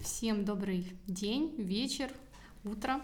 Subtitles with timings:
[0.00, 2.10] Всем добрый день, вечер,
[2.64, 3.00] утро.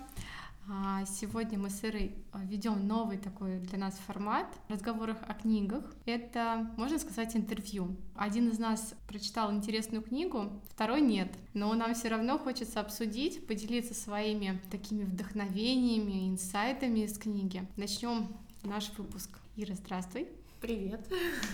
[0.68, 5.84] А, сегодня мы с Ирой а, ведем новый такой для нас формат разговоров о книгах.
[6.06, 7.94] Это, можно сказать, интервью.
[8.16, 11.30] Один из нас прочитал интересную книгу, второй нет.
[11.54, 17.64] Но нам все равно хочется обсудить, поделиться своими такими вдохновениями, инсайтами из книги.
[17.76, 18.28] Начнем
[18.64, 19.38] наш выпуск.
[19.56, 20.26] Ира, здравствуй.
[20.60, 21.00] Привет.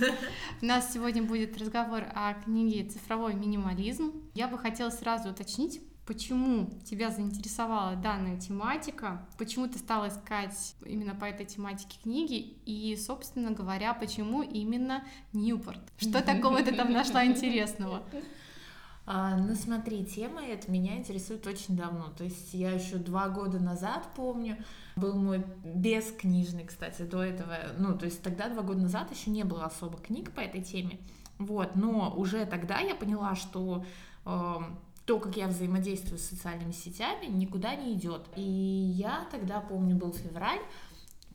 [0.62, 4.12] У нас сегодня будет разговор о книге «Цифровой минимализм».
[4.32, 11.14] Я бы хотела сразу уточнить, почему тебя заинтересовала данная тематика, почему ты стала искать именно
[11.14, 15.82] по этой тематике книги, и, собственно говоря, почему именно Ньюпорт?
[15.98, 18.02] Что такого ты там нашла интересного?
[19.06, 22.10] А, ну смотри, тема эта меня интересует очень давно.
[22.16, 24.56] То есть я еще два года назад помню,
[24.96, 27.56] был мой бескнижный, кстати, до этого.
[27.78, 30.98] Ну, то есть тогда, два года назад, еще не было особо книг по этой теме.
[31.38, 33.84] Вот, но уже тогда я поняла, что
[34.24, 34.56] э,
[35.04, 38.28] то, как я взаимодействую с социальными сетями, никуда не идет.
[38.36, 40.60] И я тогда, помню, был февраль,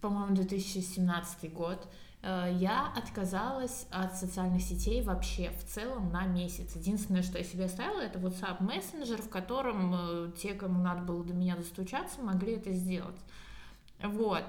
[0.01, 1.87] по-моему, 2017 год,
[2.21, 6.75] я отказалась от социальных сетей вообще в целом на месяц.
[6.75, 11.23] Единственное, что я себе оставила, это WhatsApp мессенджер, в котором э, те, кому надо было
[11.23, 13.15] до меня достучаться, могли это сделать.
[14.03, 14.43] Вот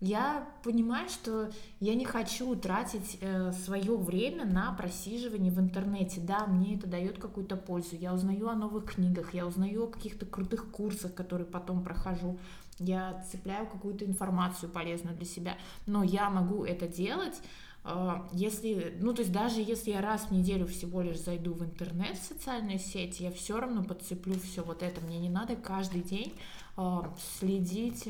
[0.00, 6.20] я понимаю, что я не хочу тратить э, свое время на просиживание в интернете.
[6.20, 7.96] Да, мне это дает какую-то пользу.
[7.96, 12.38] Я узнаю о новых книгах, я узнаю о каких-то крутых курсах, которые потом прохожу.
[12.78, 15.58] Я цепляю какую-то информацию полезную для себя.
[15.86, 17.42] Но я могу это делать,
[17.82, 21.64] э, если, ну, то есть даже если я раз в неделю всего лишь зайду в
[21.64, 25.00] интернет, в социальные сети, я все равно подцеплю все вот это.
[25.00, 26.34] Мне не надо каждый день
[26.76, 27.00] э,
[27.40, 28.08] следить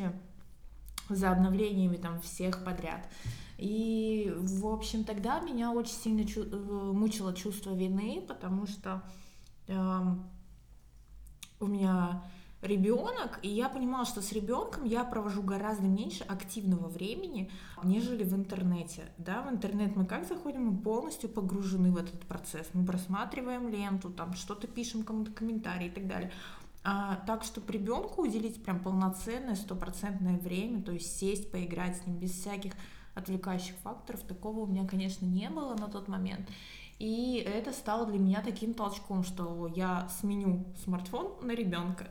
[1.09, 3.09] за обновлениями там всех подряд.
[3.59, 9.03] И, в общем, тогда меня очень сильно чу- э, мучило чувство вины, потому что
[9.67, 10.03] э,
[11.61, 12.23] у меня
[12.62, 17.50] ребенок, и я понимала, что с ребенком я провожу гораздо меньше активного времени,
[17.84, 19.12] нежели в интернете.
[19.16, 22.69] Да, в интернет мы как заходим, мы полностью погружены в этот процесс.
[22.72, 26.32] Мы просматриваем ленту, там что-то пишем кому-то комментарии и так далее.
[26.91, 32.16] А, так, чтобы ребенку уделить прям полноценное, стопроцентное время, то есть сесть, поиграть с ним
[32.16, 32.72] без всяких
[33.15, 36.49] отвлекающих факторов, такого у меня, конечно, не было на тот момент.
[36.99, 42.09] И это стало для меня таким толчком, что я сменю смартфон на ребенка.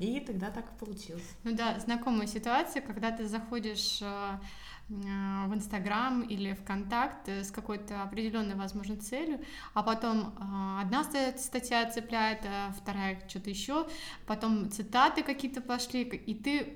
[0.00, 1.36] И тогда так и получилось.
[1.44, 4.38] Ну да, знакомая ситуация, когда ты заходишь Э,
[4.88, 9.40] в Инстаграм или ВКонтакт с какой-то определенной, возможно, целью,
[9.74, 13.86] а потом э, одна статья цепляет, а вторая что-то еще,
[14.26, 16.66] потом цитаты какие-то пошли, и ты э,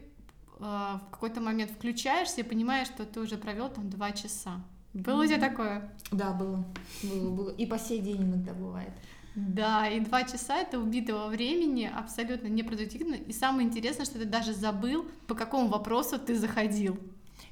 [0.59, 4.61] в какой-то момент включаешься и понимаешь, что ты уже провел там два часа.
[4.93, 5.25] Было mm-hmm.
[5.25, 5.93] у тебя такое?
[6.11, 6.65] Да, было.
[7.03, 7.51] Было, было.
[7.53, 8.93] И по сей день иногда бывает.
[9.35, 13.15] Да, и два часа это убитого времени, абсолютно непродуктивно.
[13.15, 16.99] И самое интересное, что ты даже забыл, по какому вопросу ты заходил.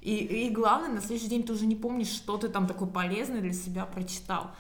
[0.01, 3.41] И, и главное, на следующий день ты уже не помнишь, что ты там такой полезный
[3.41, 4.51] для себя прочитал.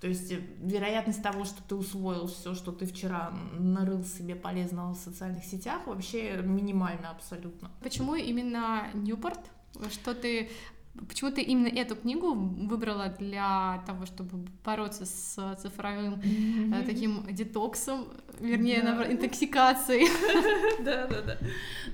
[0.00, 4.94] То есть э, вероятность того, что ты усвоил все, что ты вчера нарыл себе полезного
[4.94, 7.70] в социальных сетях, вообще минимальна абсолютно.
[7.82, 9.40] Почему именно Ньюпорт?
[9.90, 10.50] Что ты
[11.08, 16.86] Почему ты именно эту книгу выбрала для того, чтобы бороться с цифровым mm-hmm.
[16.86, 18.06] таким детоксом,
[18.38, 18.90] вернее, да.
[18.90, 20.08] наоборот, интоксикацией?
[20.84, 21.38] Да, да, да.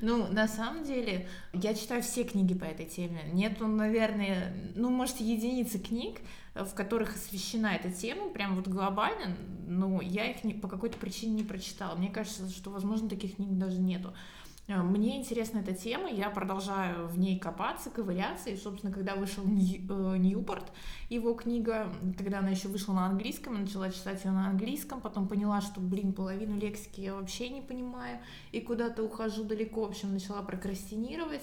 [0.02, 3.22] Ну, на самом деле, я читаю все книги по этой теме.
[3.32, 6.20] Нету, наверное, ну, может, единицы книг,
[6.54, 11.36] в которых освещена эта тема, прям вот глобально, но я их не, по какой-то причине
[11.36, 11.94] не прочитала.
[11.96, 14.12] Мне кажется, что, возможно, таких книг даже нету.
[14.70, 19.42] Э, мне интересна эта тема, я продолжаю в ней копаться, ковыряться, и, собственно, когда вышел
[19.42, 20.72] э, Ньюпорт,
[21.08, 25.26] его книга, когда она еще вышла на английском, я начала читать ее на английском, потом
[25.26, 28.20] поняла, что, блин, половину лексики я вообще не понимаю,
[28.52, 31.42] и куда-то ухожу далеко, в общем, начала прокрастинировать,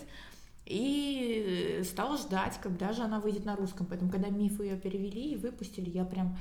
[0.66, 3.86] и стала ждать, когда же она выйдет на русском.
[3.86, 6.36] Поэтому, когда мифы ее перевели и выпустили, я прям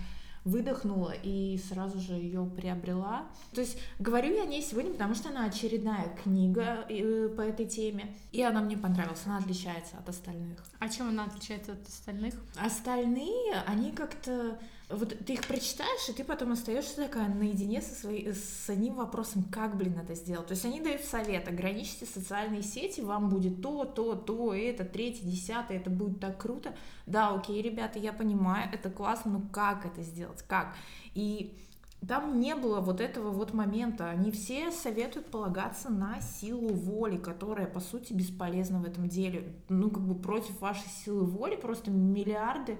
[0.47, 3.27] выдохнула и сразу же ее приобрела.
[3.53, 7.67] То есть говорю я о ней сегодня, потому что она очередная книга э, по этой
[7.67, 10.65] теме, и она мне понравилась, она отличается от остальных.
[10.79, 12.35] А чем она отличается от остальных?
[12.56, 18.33] Остальные, они как-то вот ты их прочитаешь, и ты потом остаешься такая наедине со своей,
[18.33, 20.47] с одним вопросом, как, блин, это сделать.
[20.47, 25.27] То есть они дают совет, ограничьте социальные сети, вам будет то, то, то, это, третье,
[25.27, 26.73] десятое, это будет так круто.
[27.06, 30.77] Да, окей, ребята, я понимаю, это классно, но как это сделать, как?
[31.15, 31.59] И
[32.06, 34.09] там не было вот этого вот момента.
[34.09, 39.53] Они все советуют полагаться на силу воли, которая, по сути, бесполезна в этом деле.
[39.69, 42.79] Ну, как бы против вашей силы воли просто миллиарды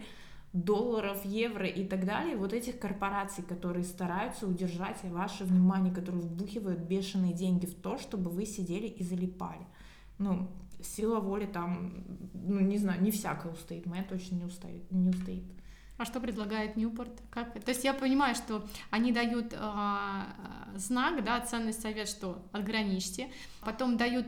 [0.64, 6.81] долларов, евро и так далее, вот этих корпораций, которые стараются удержать ваше внимание, которые вбухивают
[6.81, 9.67] бешеные деньги в то, чтобы вы сидели и залипали.
[10.19, 10.49] Ну,
[10.82, 14.91] сила воли там, ну, не знаю, не всякая устоит, моя точно не устоит.
[14.91, 15.44] Не устоит.
[15.98, 17.10] А что предлагает Ньюпорт?
[17.31, 17.54] Как?
[17.54, 20.22] То есть я понимаю, что они дают э,
[20.75, 23.31] знак, да, ценный совет, что ограничьте,
[23.62, 24.26] потом дают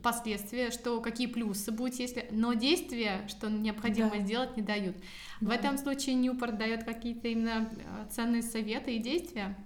[0.00, 4.20] последствия, что какие плюсы будут, если, но действия, что необходимо да.
[4.20, 4.96] сделать, не дают.
[5.40, 5.48] Да.
[5.48, 7.68] В этом случае Ньюпорт дает какие-то именно
[8.10, 9.56] ценные советы и действия.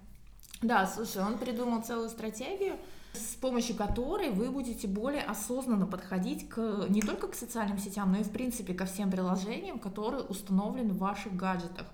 [0.62, 2.76] Да, слушай, он придумал целую стратегию,
[3.12, 8.18] с помощью которой вы будете более осознанно подходить к, не только к социальным сетям, но
[8.18, 11.86] и в принципе ко всем приложениям, которые установлены в ваших гаджетах.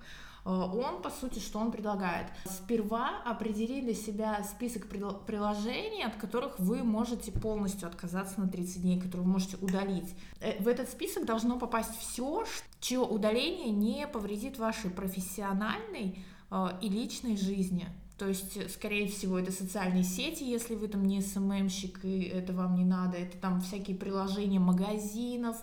[0.45, 2.27] Э, он, по сути, что он предлагает?
[2.45, 8.99] Сперва определи для себя список приложений, от которых вы можете полностью отказаться на 30 дней,
[8.99, 10.15] которые вы можете удалить.
[10.39, 12.45] Э, в этот список должно попасть все,
[12.79, 17.87] чье удаление не повредит вашей профессиональной э, и личной жизни.
[18.19, 22.75] То есть, скорее всего, это социальные сети, если вы там не СММщик, и это вам
[22.75, 23.17] не надо.
[23.17, 25.57] Это там всякие приложения магазинов.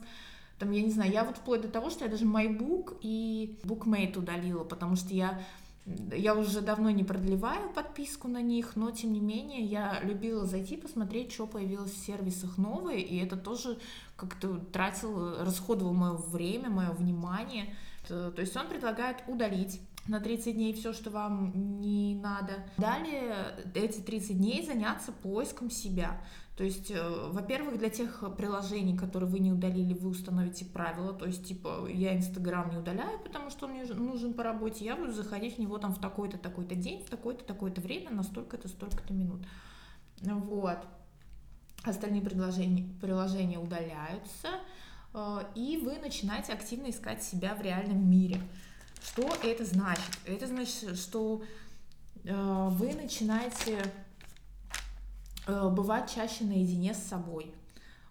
[0.59, 4.19] Там, я не знаю, я вот вплоть до того, что я даже MyBook и BookMate
[4.19, 5.39] удалила, потому что я
[6.17, 10.77] я уже давно не продлеваю подписку на них, но тем не менее я любила зайти
[10.77, 13.79] посмотреть, что появилось в сервисах новое, и это тоже
[14.17, 17.73] как-то тратил, расходовал мое время, мое внимание.
[18.09, 22.65] То есть он предлагает удалить на 30 дней все, что вам не надо.
[22.79, 26.21] Далее эти 30 дней заняться поиском себя.
[26.57, 31.13] То есть, э, во-первых, для тех приложений, которые вы не удалили, вы установите правила.
[31.13, 34.85] То есть, типа, я Инстаграм не удаляю, потому что он мне нужен по работе.
[34.85, 38.23] Я буду заходить в него там в такой-то, такой-то день, в такое-то, такое-то время, на
[38.23, 39.43] столько-то, столько-то минут.
[40.23, 40.79] Вот.
[41.83, 44.49] Остальные приложения, приложения удаляются,
[45.13, 48.41] э, и вы начинаете активно искать себя в реальном мире.
[49.03, 50.19] Что это значит?
[50.27, 51.43] Это значит, что
[52.25, 53.83] э, вы начинаете
[55.47, 57.53] э, бывать чаще наедине с собой,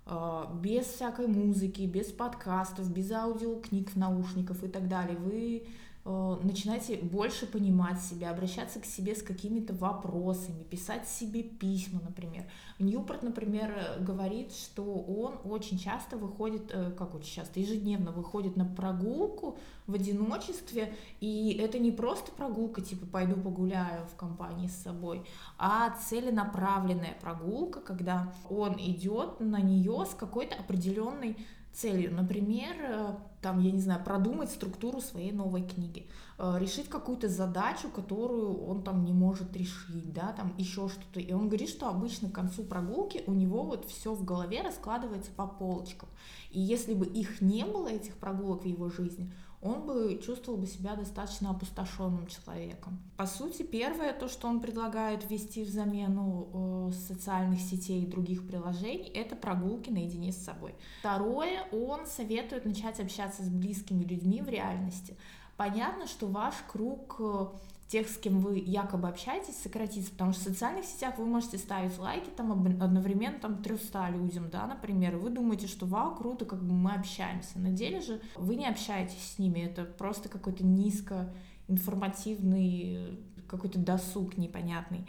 [0.06, 5.18] э, без всякой музыки, без подкастов, без аудиокниг, наушников и так далее.
[5.18, 5.68] Вы
[6.06, 12.46] начинайте больше понимать себя, обращаться к себе с какими-то вопросами, писать себе письма, например.
[12.78, 18.66] Ньюпорт, например, говорит, что он очень часто выходит, э, как очень часто, ежедневно выходит на
[18.66, 19.58] прогулку
[19.88, 25.24] в одиночестве, и это не просто прогулка, типа пойду погуляю в компании с собой,
[25.58, 31.36] а целенаправленная прогулка, когда он идет на нее с какой-то определенной
[31.76, 32.14] целью.
[32.14, 36.08] Например, э, там, я не знаю, продумать структуру своей новой книги,
[36.38, 41.20] э, решить какую-то задачу, которую он там не может решить, да, там еще что-то.
[41.20, 45.32] И он говорит, что обычно к концу прогулки у него вот все в голове раскладывается
[45.32, 46.10] по полочкам.
[46.50, 49.32] И если бы их не было, этих прогулок в его жизни,
[49.66, 53.00] он бы чувствовал бы себя достаточно опустошенным человеком.
[53.18, 58.48] По сути, первое, то, что он предлагает ввести в замену э, социальных сетей и других
[58.48, 60.76] приложений, это прогулки наедине с собой.
[61.00, 65.18] Второе, он советует начать общаться с близкими людьми в реальности.
[65.58, 67.46] Понятно, что ваш круг э,
[67.88, 71.98] тех, с кем вы якобы общаетесь, сократится, потому что в социальных сетях вы можете ставить
[72.00, 72.52] лайки там
[72.82, 76.94] одновременно там 300 людям, да, например, и вы думаете, что вау, круто, как бы мы
[76.94, 77.60] общаемся.
[77.60, 81.34] На деле же вы не общаетесь с ними, это просто какой-то низко
[81.68, 85.08] информативный какой-то досуг непонятный.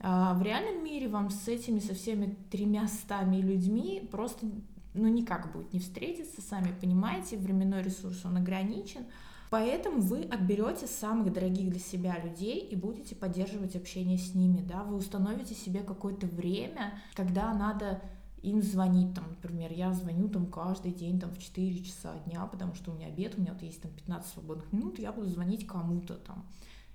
[0.00, 4.46] А в реальном мире вам с этими, со всеми тремястами людьми просто
[4.96, 9.02] ну никак будет не встретиться, сами понимаете, временной ресурс он ограничен,
[9.50, 14.82] Поэтому вы отберете самых дорогих для себя людей и будете поддерживать общение с ними, да,
[14.82, 18.02] вы установите себе какое-то время, когда надо
[18.42, 22.74] им звонить, там, например, я звоню там каждый день там в 4 часа дня, потому
[22.74, 25.66] что у меня обед, у меня вот есть там 15 свободных минут, я буду звонить
[25.66, 26.46] кому-то там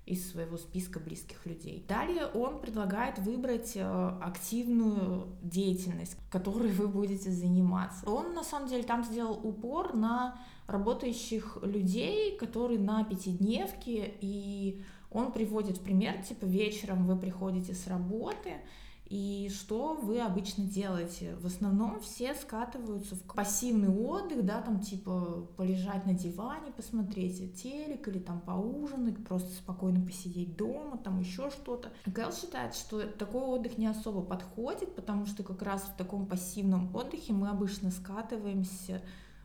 [0.06, 1.84] из своего списка близких людей.
[1.88, 8.08] Далее он предлагает выбрать э, активную деятельность, которой вы будете заниматься.
[8.08, 15.32] Он на самом деле там сделал упор на работающих людей, которые на пятидневке, и он
[15.32, 18.54] приводит в пример, типа вечером вы приходите с работы,
[19.12, 21.36] и что вы обычно делаете?
[21.42, 28.08] В основном все скатываются в пассивный отдых, да, там типа полежать на диване, посмотреть телек
[28.08, 31.92] или там поужинать, просто спокойно посидеть дома, там еще что-то.
[32.10, 36.96] Кэл считает, что такой отдых не особо подходит, потому что как раз в таком пассивном
[36.96, 39.02] отдыхе мы обычно скатываемся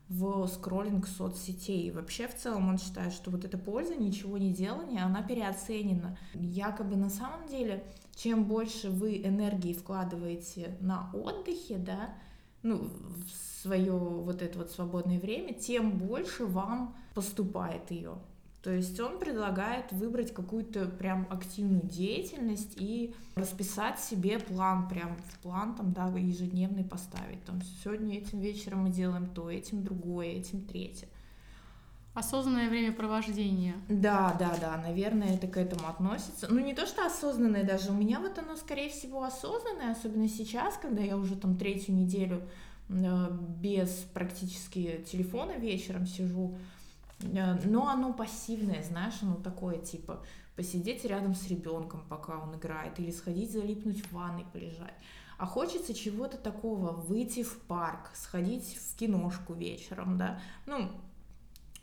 [0.09, 1.87] в скроллинг соцсетей.
[1.87, 6.17] И вообще в целом он считает, что вот эта польза ничего не делания, она переоценена.
[6.33, 7.83] Якобы на самом деле,
[8.15, 12.15] чем больше вы энергии вкладываете на отдыхе, да,
[12.63, 18.17] ну, в свое вот это вот свободное время, тем больше вам поступает ее.
[18.67, 25.39] То есть он предлагает выбрать какую-то прям активную деятельность и расписать себе план, прям в
[25.39, 27.41] план там, да, ежедневный поставить.
[27.45, 31.07] Там сегодня этим вечером мы делаем то, этим другое, этим третье.
[32.13, 33.75] Осознанное времяпровождение.
[33.88, 36.47] Да, да, да, наверное, это к этому относится.
[36.50, 40.75] Ну, не то, что осознанное даже, у меня вот оно, скорее всего, осознанное, особенно сейчас,
[40.75, 42.41] когда я уже там третью неделю
[42.89, 43.27] э,
[43.62, 46.57] без практически телефона вечером сижу,
[47.19, 50.24] но оно пассивное, знаешь, оно такое, типа,
[50.55, 54.93] посидеть рядом с ребенком, пока он играет, или сходить залипнуть в ванной, полежать.
[55.38, 60.91] А хочется чего-то такого, выйти в парк, сходить в киношку вечером, да, ну,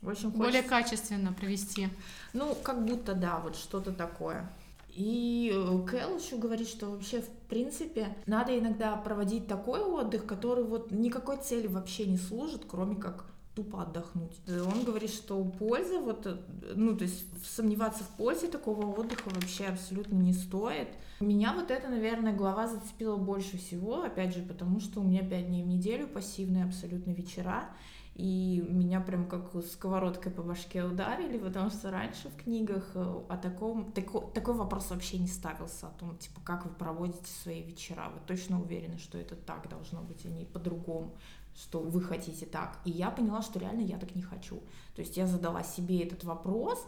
[0.01, 0.37] в общем, хочется...
[0.37, 1.89] Более качественно провести.
[2.33, 4.49] Ну, как будто, да, вот что-то такое.
[4.89, 10.63] И э, Кэл еще говорит, что вообще, в принципе, надо иногда проводить такой отдых, который
[10.63, 13.25] вот никакой цели вообще не служит, кроме как
[13.55, 14.39] тупо отдохнуть.
[14.47, 16.27] Он говорит, что польза, вот,
[16.75, 20.89] ну, то есть сомневаться в пользе такого отдыха вообще абсолютно не стоит.
[21.21, 25.47] Меня вот эта, наверное, глава зацепила больше всего, опять же, потому что у меня пять
[25.47, 27.69] дней в неделю пассивные абсолютно вечера,
[28.15, 33.37] и меня прям как сковородкой по башке ударили, потому что раньше в книгах э, о
[33.37, 38.09] таком, тако, такой вопрос вообще не ставился, о том, типа, как вы проводите свои вечера.
[38.13, 41.17] Вы точно уверены, что это так должно быть, а не по-другому
[41.55, 42.79] что вы хотите так.
[42.85, 44.61] И я поняла, что реально я так не хочу.
[44.95, 46.85] То есть я задала себе этот вопрос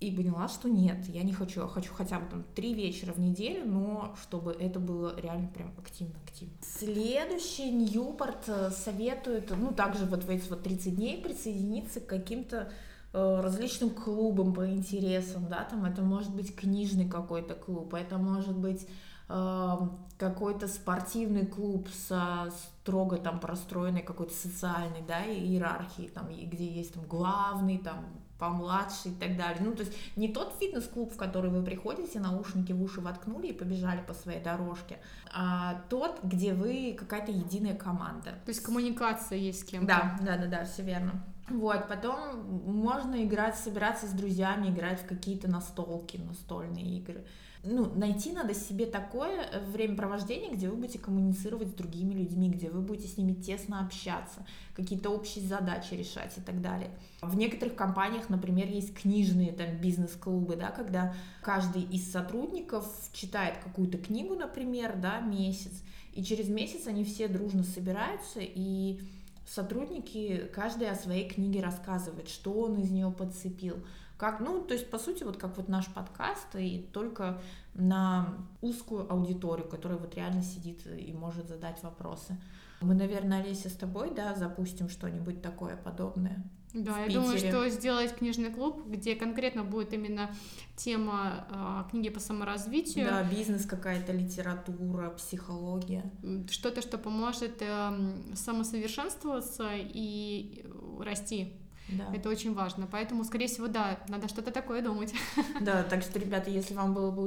[0.00, 3.18] и поняла, что нет, я не хочу, я хочу хотя бы там три вечера в
[3.18, 6.54] неделю, но чтобы это было реально прям активно-активно.
[6.62, 12.70] Следующий Ньюпорт э, советует, ну, также вот в эти вот 30 дней присоединиться к каким-то
[13.12, 18.56] э, различным клубам по интересам, да, там это может быть книжный какой-то клуб, это может
[18.56, 18.86] быть
[19.28, 27.04] какой-то спортивный клуб со строго там простроенной какой-то социальной, да, иерархией, там, где есть там
[27.04, 28.06] главный, там,
[28.38, 29.58] помладше и так далее.
[29.60, 33.52] Ну, то есть не тот фитнес-клуб, в который вы приходите, наушники в уши воткнули и
[33.52, 34.98] побежали по своей дорожке,
[35.34, 38.30] а тот, где вы какая-то единая команда.
[38.44, 39.86] То есть коммуникация есть с кем-то.
[39.86, 41.24] Да, да, да, да, все верно.
[41.48, 47.24] Вот, потом можно играть, собираться с друзьями, играть в какие-то настолки, настольные игры
[47.64, 52.70] ну, найти надо себе такое э, времяпровождение, где вы будете коммуницировать с другими людьми, где
[52.70, 56.90] вы будете с ними тесно общаться, какие-то общие задачи решать и так далее.
[57.20, 63.98] В некоторых компаниях, например, есть книжные там бизнес-клубы, да, когда каждый из сотрудников читает какую-то
[63.98, 69.00] книгу, например, да, месяц, и через месяц они все дружно собираются и
[69.48, 73.76] сотрудники каждый о своей книге рассказывает, что он из нее подцепил,
[74.16, 77.40] как, ну, то есть, по сути, вот как вот наш подкаст, и только
[77.74, 82.36] на узкую аудиторию, которая вот реально сидит и может задать вопросы.
[82.80, 86.44] Мы, наверное, Олеся, с тобой, да, запустим что-нибудь такое подобное.
[86.74, 87.20] Да, я Питере.
[87.20, 90.30] думаю, что сделать книжный клуб, где конкретно будет именно
[90.76, 93.06] тема э, книги по саморазвитию.
[93.06, 96.10] Да, бизнес какая-то, литература, психология.
[96.50, 100.64] Что-то, что поможет э, самосовершенствоваться и
[101.00, 101.54] расти
[101.88, 102.04] да.
[102.14, 102.86] Это очень важно.
[102.90, 105.14] Поэтому, скорее всего, да, надо что-то такое думать.
[105.60, 107.22] Да, так что, ребята, если вам было бы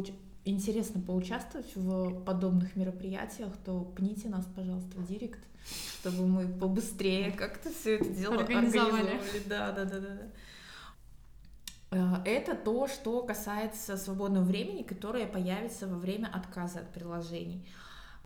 [0.45, 5.39] интересно поучаствовать в подобных мероприятиях, то пните нас, пожалуйста, в директ,
[5.99, 9.15] чтобы мы побыстрее как-то все это дело организовали.
[9.15, 9.43] организовали.
[9.47, 10.17] Да, да, да, да.
[11.91, 17.67] Э, это то, что касается свободного времени, которое появится во время отказа от приложений.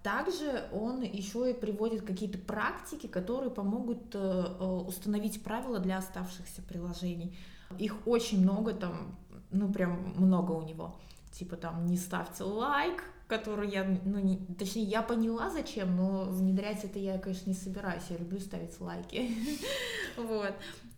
[0.04, 6.62] Также он еще и приводит какие-то практики, которые помогут э, э, установить правила для оставшихся
[6.62, 7.36] приложений.
[7.80, 9.16] Их очень много там,
[9.50, 10.96] ну прям много у него.
[11.38, 16.86] Типа там не ставьте лайк, который я, ну не, точнее я поняла зачем, но внедрять
[16.86, 18.04] это я, конечно, не собираюсь.
[18.10, 19.32] Я люблю ставить лайки.
[20.18, 20.54] Вот.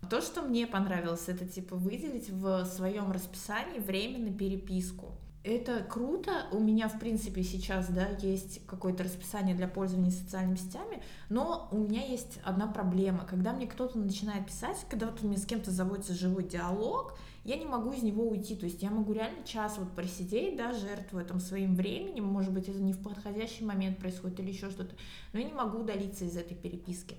[0.08, 5.18] То, что мне понравилось, это типа выделить в своем расписании время на переписку.
[5.42, 6.46] Это круто.
[6.52, 11.78] У меня, в принципе, сейчас, да, есть какое-то расписание для пользования социальными сетями, но у
[11.78, 13.24] меня есть одна проблема.
[13.24, 17.18] Когда мне кто-то начинает писать, когда вот у меня с кем-то заводится живой диалог,
[17.48, 18.54] я не могу из него уйти.
[18.54, 22.68] То есть я могу реально час вот просидеть, да, жертвуя там своим временем, может быть,
[22.68, 24.94] это не в подходящий момент происходит или еще что-то,
[25.32, 27.16] но я не могу удалиться из этой переписки.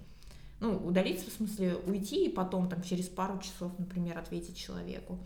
[0.60, 5.18] Ну, удалиться в смысле уйти и потом там через пару часов, например, ответить человеку.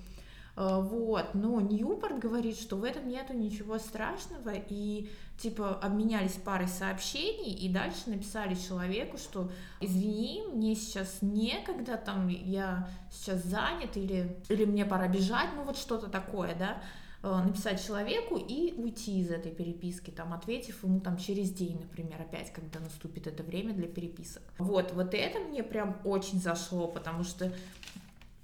[0.56, 6.68] Э, вот, но Ньюпорт говорит, что в этом нету ничего страшного, и типа обменялись парой
[6.68, 14.38] сообщений, и дальше написали человеку, что извини, мне сейчас некогда, там, я сейчас занят, или,
[14.50, 16.82] или мне пора бежать, ну вот что-то такое, да,
[17.24, 22.22] э, написать человеку и уйти из этой переписки, там, ответив ему там через день, например,
[22.22, 24.44] опять, когда наступит это время для переписок.
[24.60, 27.52] Вот, вот это мне прям очень зашло, потому что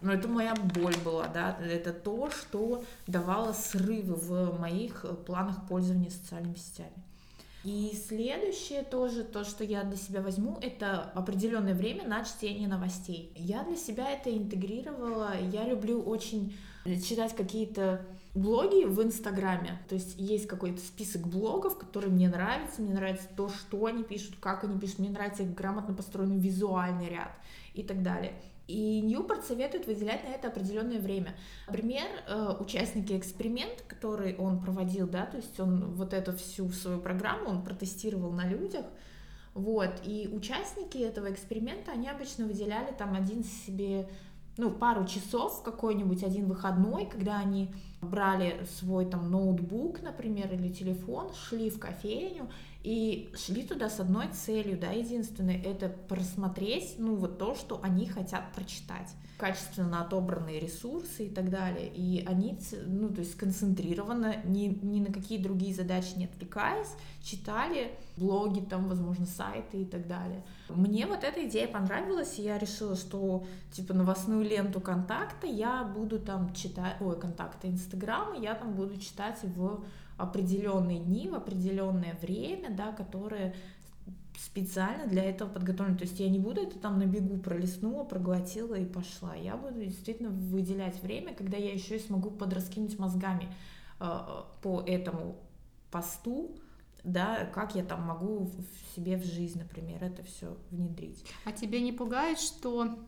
[0.02, 6.10] Но это моя боль была, да, это то, что давало срывы в моих планах пользования
[6.10, 7.04] социальными сетями.
[7.66, 13.34] И следующее тоже, то, что я для себя возьму, это определенное время на чтение новостей.
[13.36, 15.34] Я для себя это интегрировала.
[15.52, 19.78] Я люблю очень читать какие-то блоги в Инстаграме.
[19.90, 22.82] То есть есть какой-то список блогов, которые мне нравятся.
[22.82, 25.00] Мне нравится то, что они пишут, как они пишут.
[25.00, 27.32] Мне нравится их грамотно построенный визуальный ряд
[27.74, 28.34] и так далее.
[28.70, 31.36] И Ньюпорт советует выделять на это определенное время.
[31.66, 37.00] Например, э, участники эксперимента, который он проводил, да, то есть он вот эту всю свою
[37.00, 38.86] программу он протестировал на людях,
[39.56, 44.08] вот, и участники этого эксперимента, они обычно выделяли там один себе,
[44.58, 51.34] ну, пару часов какой-нибудь, один выходной, когда они брали свой там ноутбук, например, или телефон,
[51.34, 52.52] шли в кофейню
[52.90, 58.08] и шли туда с одной целью, да, единственное, это просмотреть, ну, вот то, что они
[58.08, 59.14] хотят прочитать.
[59.38, 61.88] Качественно отобранные ресурсы и так далее.
[61.94, 66.90] И они, ну, то есть сконцентрированно, ни, ни на какие другие задачи не отвлекаясь,
[67.22, 70.44] читали блоги, там, возможно, сайты и так далее.
[70.70, 76.20] Мне вот эта идея понравилась, и я решила, что, типа, новостную ленту контакта я буду
[76.20, 79.84] там читать, ой, контакта Инстаграма я там буду читать в
[80.20, 83.56] определенные дни, в определенное время, да, которые
[84.38, 85.98] специально для этого подготовлены.
[85.98, 89.36] То есть я не буду это там на бегу пролистнула, проглотила и пошла.
[89.36, 93.54] Я буду действительно выделять время, когда я еще и смогу подраскинуть мозгами
[94.00, 94.20] э,
[94.62, 95.36] по этому
[95.92, 96.56] посту,
[97.04, 101.26] да, как я там могу в себе в жизнь, например, это все внедрить.
[101.46, 103.00] А тебя не пугает, что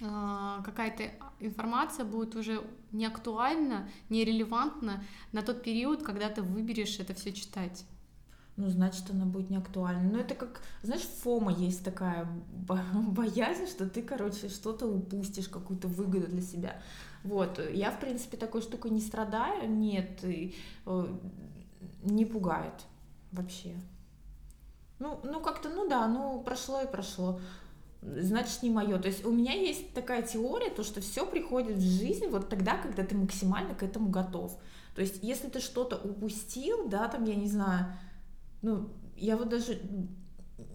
[0.00, 1.04] какая-то
[1.40, 7.32] информация будет уже не актуальна, не релевантна на тот период, когда ты выберешь это все
[7.32, 7.84] читать.
[8.56, 10.02] Ну, значит, она будет не актуальна.
[10.02, 12.26] Ну, это как, знаешь, фома есть такая
[12.94, 16.82] боязнь, что ты, короче, что-то упустишь, какую-то выгоду для себя.
[17.22, 20.54] Вот, я, в принципе, такой штукой не страдаю, нет, и,
[20.86, 21.18] э,
[22.02, 22.74] не пугает
[23.32, 23.76] вообще.
[24.98, 27.40] Ну, ну как-то, ну да, ну прошло и прошло
[28.02, 28.98] значит не мое.
[28.98, 32.76] То есть у меня есть такая теория, то что все приходит в жизнь вот тогда,
[32.78, 34.58] когда ты максимально к этому готов.
[34.94, 37.86] То есть если ты что-то упустил, да, там, я не знаю,
[38.62, 39.80] ну, я вот даже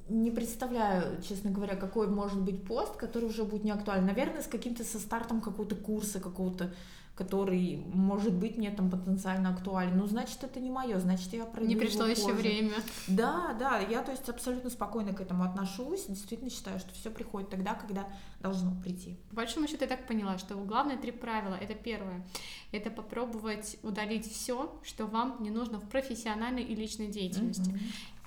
[0.07, 4.05] не представляю, честно говоря, какой может быть пост, который уже будет не актуален.
[4.05, 6.73] Наверное, с каким-то со стартом какого-то курса, какого-то
[7.15, 9.97] который может быть мне там потенциально актуален.
[9.97, 12.35] Ну, значит, это не мое, значит, я пройду Не пришло еще позже.
[12.35, 12.73] время.
[13.07, 17.49] Да, да, я, то есть, абсолютно спокойно к этому отношусь, действительно считаю, что все приходит
[17.49, 18.07] тогда, когда
[18.41, 19.17] должно прийти.
[19.29, 21.55] По большому счету, я так поняла, что главное три правила.
[21.55, 22.27] Это первое,
[22.73, 27.71] это попробовать удалить все, что вам не нужно в профессиональной и личной деятельности.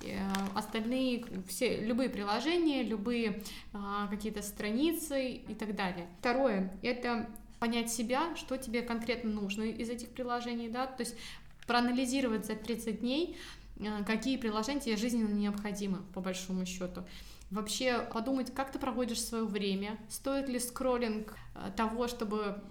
[0.01, 0.55] Mm-hmm.
[0.55, 6.07] Остальные, все, любые приложения, любые а, какие-то страницы и так далее.
[6.19, 11.15] Второе, это понять себя, что тебе конкретно нужно из этих приложений, да, то есть
[11.67, 13.37] проанализировать за 30 дней,
[13.79, 17.03] э, какие приложения тебе жизненно необходимы, по большому счету.
[17.51, 22.61] Вообще подумать, как ты проводишь свое время, стоит ли скроллинг э, того, чтобы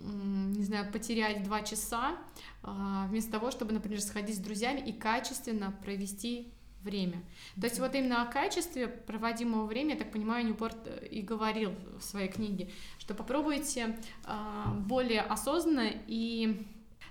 [0.00, 2.16] не знаю, потерять два часа,
[2.62, 2.68] э,
[3.08, 7.22] вместо того, чтобы, например, сходить с друзьями и качественно провести время.
[7.60, 11.74] То есть вот именно о качестве проводимого времени, я так понимаю, Ньюпорт э, и говорил
[11.98, 16.66] в своей книге, что попробуйте э, более осознанно и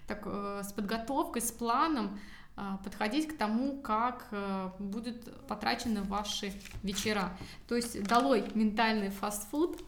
[0.07, 2.19] так, э, с подготовкой, с планом
[2.55, 7.37] э, подходить к тому, как э, будут потрачены ваши вечера.
[7.67, 9.79] То есть долой ментальный фастфуд,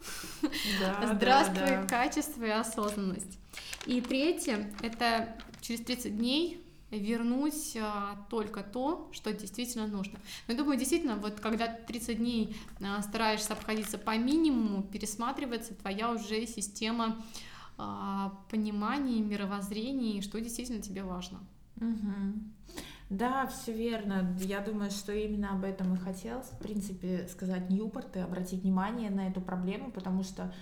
[0.80, 1.86] да, здравствуй да, да.
[1.86, 3.38] качество и осознанность.
[3.86, 6.62] И третье, это через 30 дней
[6.98, 10.18] вернуть а, только то, что действительно нужно.
[10.46, 16.10] Но я думаю, действительно, вот когда 30 дней а, стараешься обходиться по минимуму, пересматривается твоя
[16.10, 17.16] уже система
[17.78, 21.38] а, понимания, мировоззрения, что действительно тебе важно.
[21.76, 22.80] Угу.
[23.10, 24.36] Да, все верно.
[24.40, 29.10] Я думаю, что именно об этом и хотелось, в принципе, сказать Ньюпорт и обратить внимание
[29.10, 30.52] на эту проблему, потому что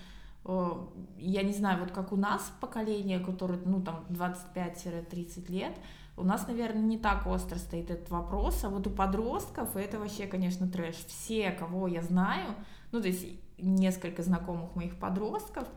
[1.18, 5.76] я не знаю, вот как у нас поколение, которое, ну, там, 25-30 лет,
[6.18, 10.26] у нас, наверное, не так остро стоит этот вопрос, а вот у подростков это вообще,
[10.26, 10.96] конечно, трэш.
[11.07, 12.54] Все, кого я знаю,
[12.92, 13.26] ну, то есть
[13.59, 15.68] несколько знакомых моих подростков,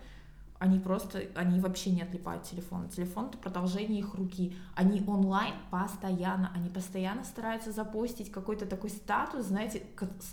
[0.62, 2.88] они просто, они вообще не отлипают телефон.
[2.89, 4.56] Телефон— это продолжение их руки.
[4.75, 9.82] Они онлайн постоянно, они постоянно стараются запостить какой-то такой статус, знаете,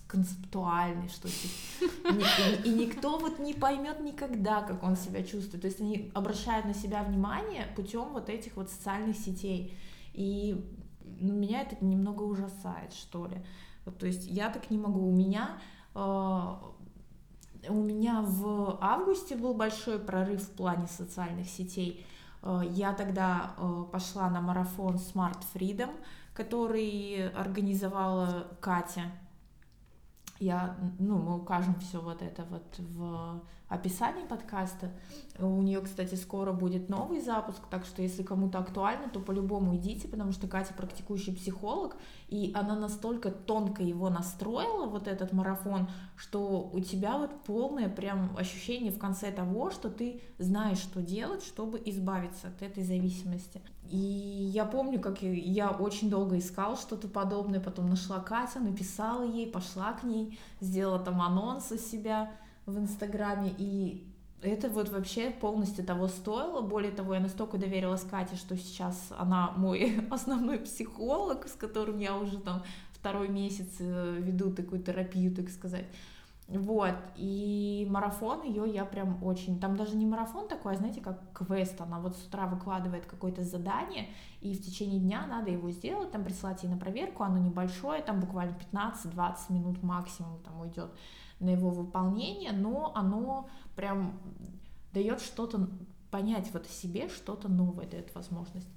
[0.06, 5.62] концептуальный, что и, и никто вот не поймет никогда, как он себя чувствует.
[5.62, 9.74] То есть они обращают на себя внимание путем вот этих вот социальных сетей.
[10.12, 10.64] И
[11.20, 13.44] ну, меня это немного ужасает, что ли.
[13.84, 15.08] Вот, то есть я так не могу.
[15.08, 15.58] У меня
[15.94, 16.54] э,
[17.68, 22.06] у меня в августе был большой прорыв в плане социальных сетей.
[22.42, 25.90] Э, я тогда э, пошла на марафон Smart Freedom,
[26.34, 29.10] который организовала Катя.
[30.38, 34.90] Я, ну, мы укажем все вот это вот в описании подкаста.
[35.38, 40.08] У нее, кстати, скоро будет новый запуск, так что если кому-то актуально, то по-любому идите,
[40.08, 41.96] потому что Катя практикующий психолог,
[42.28, 48.36] и она настолько тонко его настроила, вот этот марафон, что у тебя вот полное прям
[48.36, 53.62] ощущение в конце того, что ты знаешь, что делать, чтобы избавиться от этой зависимости.
[53.90, 59.46] И я помню, как я очень долго искала что-то подобное, потом нашла Катю, написала ей,
[59.46, 62.30] пошла к ней, сделала там анонс у себя,
[62.68, 64.06] в Инстаграме, и
[64.42, 66.60] это вот вообще полностью того стоило.
[66.60, 72.16] Более того, я настолько доверилась Кате, что сейчас она мой основной психолог, с которым я
[72.16, 75.86] уже там второй месяц э, веду такую терапию, так сказать.
[76.46, 79.60] Вот, и марафон ее я прям очень...
[79.60, 81.78] Там даже не марафон такой, а знаете, как квест.
[81.78, 84.08] Она вот с утра выкладывает какое-то задание,
[84.40, 88.20] и в течение дня надо его сделать, там прислать ей на проверку, оно небольшое, там
[88.20, 90.90] буквально 15-20 минут максимум там уйдет
[91.40, 94.18] на его выполнение, но оно прям
[94.92, 95.68] дает что-то
[96.10, 98.68] понять вот о себе, что-то новое дает возможность.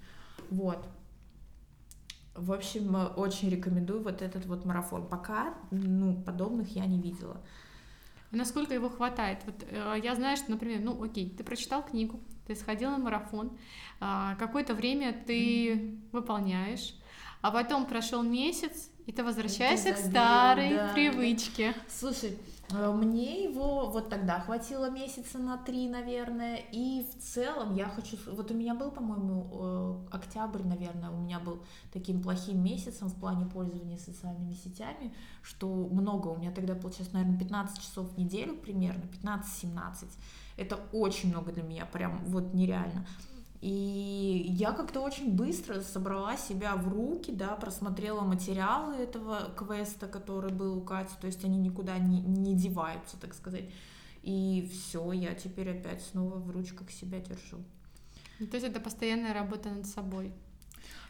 [0.50, 0.86] Вот.
[2.36, 5.08] В общем, очень рекомендую вот этот вот марафон.
[5.08, 7.38] Пока, ну, подобных я не видела.
[8.32, 9.40] Насколько его хватает?
[9.46, 13.58] Вот э, я знаю, что, например, ну, окей, ты прочитал книгу, ты сходил на марафон,
[14.00, 16.10] э, какое-то время ты mm-hmm.
[16.14, 16.96] выполняешь,
[17.42, 20.94] а потом прошел месяц, и ты возвращаешься ты забил, к старой да.
[20.94, 21.76] привычке.
[21.90, 27.88] Слушай, Э, мне его вот тогда хватило месяца на три, наверное, и в целом я
[27.88, 28.18] хочу...
[28.28, 33.16] Вот у меня был, по-моему, э, октябрь, наверное, у меня был таким плохим месяцем в
[33.16, 38.56] плане пользования социальными сетями, что много, у меня тогда получилось, наверное, 15 часов в неделю
[38.56, 40.08] примерно, 15-17.
[40.58, 43.06] Это очень много для меня, прям вот нереально.
[43.62, 50.52] И я как-то очень быстро собрала себя в руки, да, просмотрела материалы этого квеста, который
[50.52, 53.66] был у Кати, то есть они никуда не, не деваются, так сказать.
[54.24, 57.58] И все, я теперь опять снова в ручках себя держу.
[58.40, 60.34] Ну, то есть это постоянная работа над собой.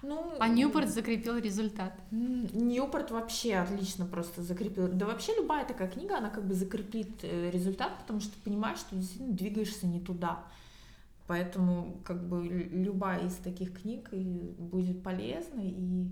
[0.04, 1.94] Ну, а Ньюпорт закрепил результат.
[2.12, 4.90] Ньюпорт вообще отлично просто закрепил.
[4.90, 8.80] Да вообще любая такая книга, она как бы закрепит э, результат, потому что ты понимаешь,
[8.80, 10.44] что действительно двигаешься не туда.
[11.32, 16.10] Поэтому как бы любая из таких книг будет полезна и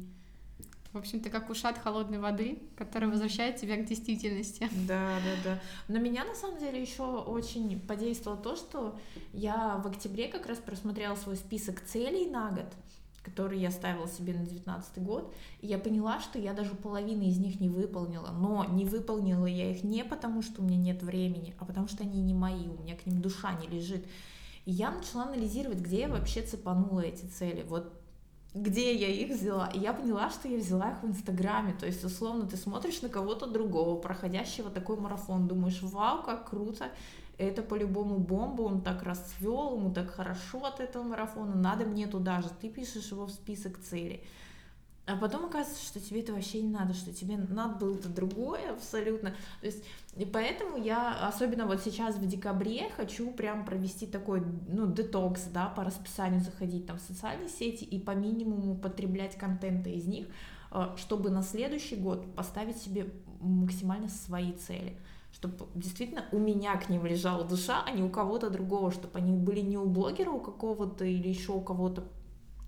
[0.94, 4.70] в общем-то, как ушат холодной воды, который возвращает тебя к действительности.
[4.88, 5.94] Да, да, да.
[5.94, 8.98] На меня, на самом деле, еще очень подействовало то, что
[9.34, 12.74] я в октябре как раз просмотрела свой список целей на год,
[13.22, 17.40] который я ставила себе на 2019 год, и я поняла, что я даже половины из
[17.40, 18.30] них не выполнила.
[18.32, 22.04] Но не выполнила я их не потому, что у меня нет времени, а потому что
[22.04, 24.06] они не мои, у меня к ним душа не лежит.
[24.66, 27.64] И я начала анализировать, где я вообще цепанула эти цели.
[27.68, 27.94] Вот
[28.54, 29.68] где я их взяла.
[29.68, 31.74] И я поняла, что я взяла их в Инстаграме.
[31.74, 36.92] То есть, условно, ты смотришь на кого-то другого, проходящего такой марафон, думаешь, вау, как круто,
[37.38, 42.42] это по-любому бомба, он так расцвел, ему так хорошо от этого марафона, надо мне туда
[42.42, 42.50] же.
[42.60, 44.24] Ты пишешь его в список целей.
[45.10, 49.32] А потом оказывается, что тебе это вообще не надо, что тебе надо было-то другое абсолютно.
[49.60, 49.84] То есть,
[50.16, 55.68] и поэтому я, особенно вот сейчас в декабре, хочу прям провести такой, ну, детокс, да,
[55.68, 60.28] по расписанию заходить там в социальные сети и по минимуму потреблять контента из них,
[60.72, 64.98] э, чтобы на следующий год поставить себе максимально свои цели
[65.32, 69.32] чтобы действительно у меня к ним лежала душа, а не у кого-то другого, чтобы они
[69.32, 72.04] были не у блогера у какого-то или еще у кого-то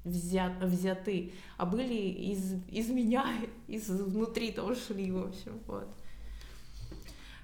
[0.04, 3.26] взят, взяты, а были из, из меня,
[3.68, 5.88] из внутри тоже шли, в общем, вот.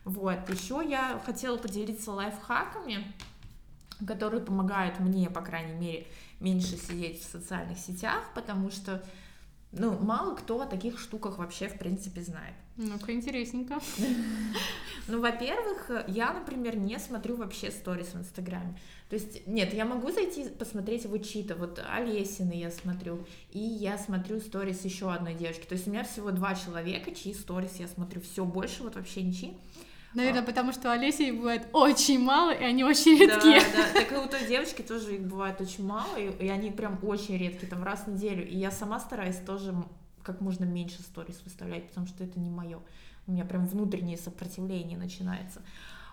[0.05, 3.13] Вот, еще я хотела поделиться лайфхаками,
[4.05, 6.07] которые помогают мне, по крайней мере,
[6.39, 9.03] меньше сидеть в социальных сетях, потому что,
[9.71, 12.55] ну, мало кто о таких штуках вообще, в принципе, знает.
[12.77, 13.79] Ну-ка, интересненько.
[15.09, 18.77] Ну, во-первых, я, например, не смотрю вообще сторис в Инстаграме.
[19.09, 23.97] То есть, нет, я могу зайти посмотреть его чьи-то, вот Олесины я смотрю, и я
[23.97, 25.65] смотрю сторис еще одной девочки.
[25.65, 29.21] То есть у меня всего два человека, чьи сторис я смотрю, все больше вот вообще
[29.21, 29.57] ничьи.
[30.13, 30.45] Наверное, а.
[30.45, 33.61] потому что Олесей бывает очень мало, и они очень редкие.
[33.61, 36.71] Да, да, так и у той девочки тоже их бывает очень мало, и, и они
[36.71, 38.45] прям очень редкие, там раз в неделю.
[38.45, 39.73] И я сама стараюсь тоже
[40.27, 42.79] как можно меньше сторис выставлять, потому что это не мое.
[43.25, 45.61] У меня прям внутреннее сопротивление начинается.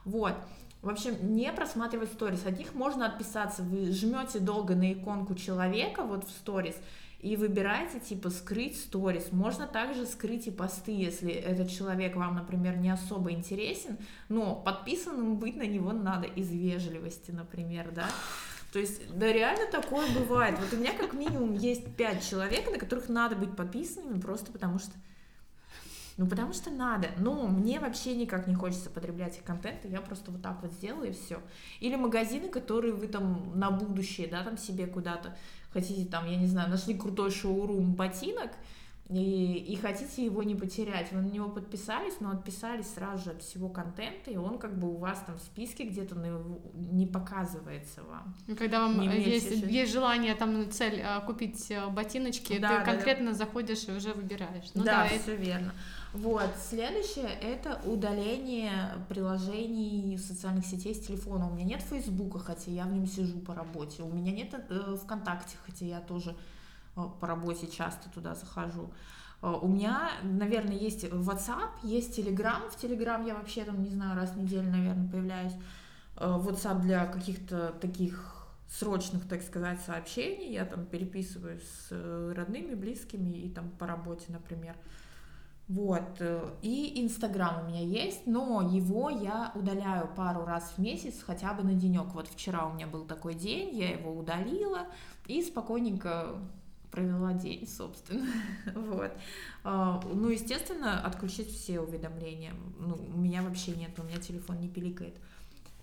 [0.05, 0.35] Вот.
[0.83, 2.47] В общем, не просматривать сторис.
[2.47, 3.63] От них можно отписаться.
[3.63, 6.77] Вы жмете долго на иконку человека вот в сторис,
[7.21, 9.33] и выбирайте, типа, скрыть сторис.
[9.33, 13.97] Можно также скрыть и посты, если этот человек вам, например, не особо интересен,
[14.29, 18.09] но подписанным быть на него надо из вежливости, например, да.
[18.75, 20.59] То есть, да, реально такое бывает.
[20.59, 24.81] Вот у меня как минимум есть пять человек, на которых надо быть подписанными, просто потому
[24.81, 24.91] что
[26.17, 27.09] ну, потому что надо.
[27.19, 30.73] Ну, мне вообще никак не хочется потреблять их контент, и я просто вот так вот
[30.73, 31.41] сделаю, и все.
[31.79, 35.37] Или магазины, которые вы там на будущее, да, там себе куда-то
[35.73, 38.51] хотите, там, я не знаю, нашли крутой шоурум ботинок,
[39.11, 41.13] и, и хотите его не потерять.
[41.13, 44.89] Вы на него подписались, но отписались сразу же от всего контента, и он как бы
[44.89, 46.17] у вас там в списке где-то
[46.75, 48.35] не показывается вам.
[48.59, 52.93] Когда вам не есть, есть желание, там цель а, купить э, ботиночки, да, ты да,
[52.93, 53.37] конкретно да.
[53.37, 54.71] заходишь и уже выбираешь.
[54.73, 55.43] Ну, да, да, все это...
[55.43, 55.75] верно.
[56.15, 61.51] Вот, следующее это удаление приложений социальных сетей с телефона.
[61.51, 64.03] У меня нет Фейсбука, хотя я в нем сижу по работе.
[64.03, 66.54] У меня нет э, ВКонтакте, хотя я тоже Э,
[66.95, 68.91] по работе часто туда захожу.
[69.43, 72.69] Э, у меня, наверное, есть WhatsApp, есть Telegram.
[72.71, 75.55] В Telegram я вообще там, не знаю, раз в неделю, наверное, появляюсь.
[76.17, 80.53] Э, WhatsApp для каких-то таких срочных, так сказать, сообщений.
[80.53, 84.75] Я там переписываюсь с родными, близкими и там по работе, например.
[85.67, 86.21] Вот.
[86.61, 91.63] И Инстаграм у меня есть, но его я удаляю пару раз в месяц, хотя бы
[91.63, 92.09] на денек.
[92.13, 94.87] Вот вчера у меня был такой день, я его удалила
[95.27, 96.39] и спокойненько
[96.95, 98.31] провела день, собственно.
[98.75, 99.13] вот.
[99.65, 102.55] А, ну, естественно, отключить все уведомления.
[102.79, 105.17] Ну, у меня вообще нет, у меня телефон не пиликает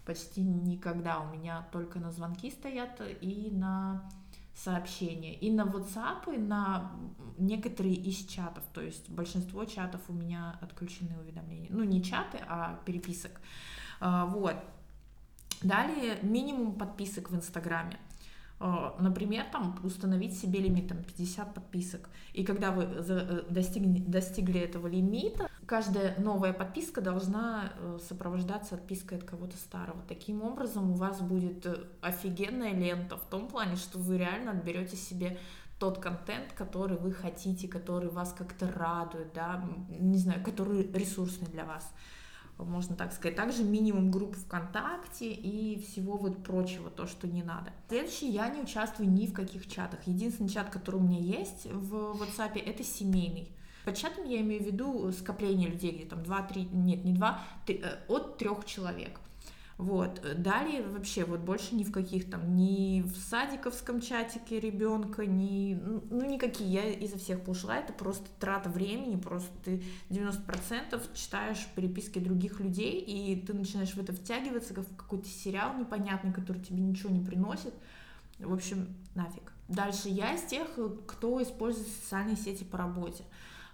[0.06, 1.20] почти никогда.
[1.20, 4.10] У меня только на звонки стоят и на
[4.56, 5.36] сообщения.
[5.36, 6.92] И на WhatsApp, и на
[7.38, 8.64] некоторые из чатов.
[8.74, 11.68] То есть большинство чатов у меня отключены уведомления.
[11.72, 13.42] Ну, не чаты, а переписок.
[14.00, 14.56] А, вот.
[15.62, 18.00] Далее минимум подписок в Инстаграме.
[18.64, 22.10] А, например, там установить себе лимит там, 50 подписок.
[22.34, 29.18] И когда вы э, достигли, достигли этого лимита, каждая новая подписка должна э, сопровождаться отпиской
[29.18, 30.04] от кого-то старого.
[30.08, 34.96] Таким образом, у вас будет э, офигенная лента в том плане, что вы реально отберете
[34.96, 35.40] себе
[35.80, 41.66] тот контент, который вы хотите, который вас как-то радует, да, не знаю, который ресурсный для
[41.66, 41.92] вас
[42.66, 43.36] можно так сказать.
[43.36, 47.72] Также минимум групп ВКонтакте и всего вот прочего, то, что не надо.
[47.90, 50.00] Следующий, я не участвую ни в каких чатах.
[50.06, 53.52] Единственный чат, который у меня есть в WhatsApp, это семейный.
[53.86, 57.82] Под чатом я имею в виду скопление людей, где там 2-3, нет, не 2, 3,
[57.84, 59.20] э, от трех человек.
[59.82, 60.22] Вот.
[60.38, 66.24] Далее вообще вот больше ни в каких там, ни в садиковском чатике ребенка, ни, ну
[66.24, 72.60] никакие, я изо всех пошла, это просто трата времени, просто ты 90% читаешь переписки других
[72.60, 77.10] людей, и ты начинаешь в это втягиваться, как в какой-то сериал непонятный, который тебе ничего
[77.10, 77.74] не приносит.
[78.38, 79.52] В общем, нафиг.
[79.68, 80.68] Дальше я из тех,
[81.08, 83.24] кто использует социальные сети по работе.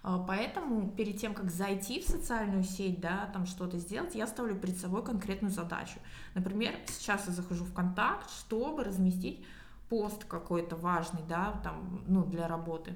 [0.02, 4.54] А, поэтому перед тем, как зайти в социальную сеть, да, там что-то сделать, я ставлю
[4.54, 5.98] перед собой конкретную задачу.
[6.34, 9.44] Например, сейчас я захожу в контакт, чтобы разместить
[9.88, 12.94] пост какой-то важный, да, там, ну, для работы.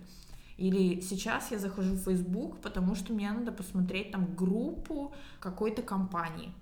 [0.57, 6.53] Или сейчас я захожу в Facebook, потому что мне надо посмотреть там группу какой-то компании.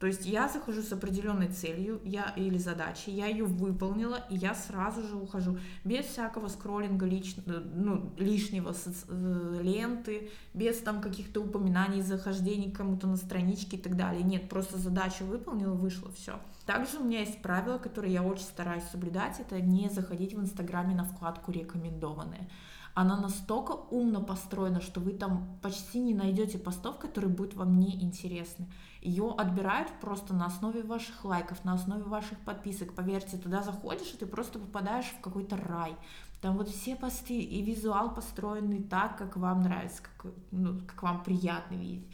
[0.00, 4.54] То есть я захожу с определенной целью я, или задачей, я ее выполнила, и я
[4.54, 5.58] сразу же ухожу.
[5.84, 12.72] Без всякого скроллинга лич, э, ну, лишнего соц, э, ленты, без там каких-то упоминаний, захождений
[12.72, 14.22] кому-то на страничке и так далее.
[14.22, 16.40] Нет, просто задачу выполнила, вышло, все.
[16.64, 20.94] Также у меня есть правило, которое я очень стараюсь соблюдать, это не заходить в Инстаграме
[20.94, 22.48] на вкладку «Рекомендованные»
[22.94, 28.02] она настолько умно построена, что вы там почти не найдете постов, которые будут вам не
[28.02, 28.66] интересны.
[29.00, 32.94] Ее отбирают просто на основе ваших лайков, на основе ваших подписок.
[32.94, 35.96] Поверьте, туда заходишь, и ты просто попадаешь в какой-то рай.
[36.42, 41.22] Там вот все посты и визуал построенный так, как вам нравится, как, ну, как вам
[41.22, 42.06] приятно видеть.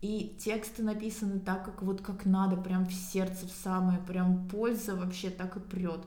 [0.00, 4.96] И тексты написаны так, как вот как надо, прям в сердце, в самое, прям польза
[4.96, 6.04] вообще так и прет.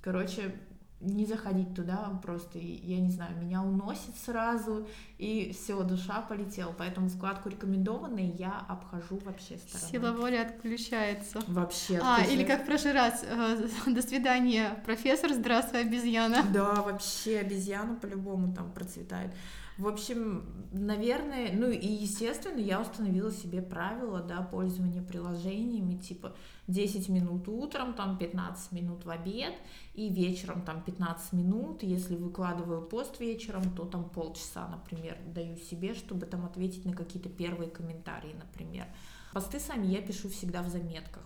[0.00, 0.56] Короче,
[1.02, 4.86] не заходить туда, просто, я не знаю, меня уносит сразу,
[5.18, 6.72] и все, душа полетела.
[6.76, 9.90] Поэтому вкладку рекомендованные я обхожу вообще стороной.
[9.90, 11.42] Сила воли отключается.
[11.48, 12.00] Вообще.
[12.02, 16.44] А, или как в прошлый раз, э, до свидания, профессор, здравствуй, обезьяна.
[16.52, 19.32] Да, вообще обезьяна по-любому там процветает.
[19.78, 26.36] В общем, наверное, ну и естественно, я установила себе правила, да, пользования приложениями, типа
[26.68, 29.54] 10 минут утром, там 15 минут в обед,
[29.94, 31.82] и вечером там 15 минут.
[31.82, 37.30] Если выкладываю пост вечером, то там полчаса, например, даю себе, чтобы там ответить на какие-то
[37.30, 38.86] первые комментарии, например.
[39.32, 41.22] Посты сами я пишу всегда в заметках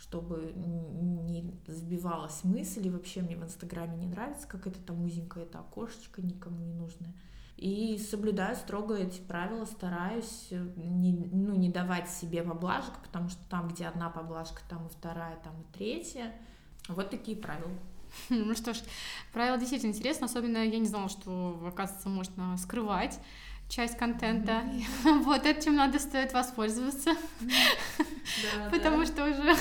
[0.00, 5.44] чтобы не сбивалась мысль, и вообще мне в Инстаграме не нравится, как это там узенькое
[5.44, 7.12] это окошечко никому не нужное.
[7.60, 13.38] И соблюдаю строго эти правила, стараюсь э, не, ну, не давать себе поблажек, потому что
[13.50, 16.34] там, где одна поблажка, там и вторая, там и третья.
[16.88, 17.70] Вот такие правила.
[18.30, 18.78] Ну что ж,
[19.34, 23.20] правила действительно интересны, особенно я не знала, что, оказывается, можно скрывать
[23.68, 24.62] часть контента.
[25.04, 27.10] Вот этим надо стоит воспользоваться.
[28.70, 29.54] Потому что уже